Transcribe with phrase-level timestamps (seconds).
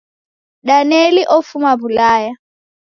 [0.67, 2.33] Daneli ofuma W'ulaya